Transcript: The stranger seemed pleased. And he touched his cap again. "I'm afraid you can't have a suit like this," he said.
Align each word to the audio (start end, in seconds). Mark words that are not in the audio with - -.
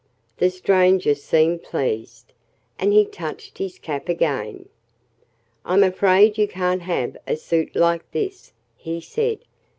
The 0.37 0.49
stranger 0.49 1.13
seemed 1.13 1.61
pleased. 1.61 2.33
And 2.79 2.91
he 2.91 3.05
touched 3.05 3.59
his 3.59 3.77
cap 3.77 4.09
again. 4.09 4.67
"I'm 5.63 5.83
afraid 5.83 6.39
you 6.39 6.47
can't 6.47 6.81
have 6.81 7.17
a 7.27 7.35
suit 7.35 7.75
like 7.75 8.09
this," 8.11 8.51
he 8.75 8.99
said. 8.99 9.37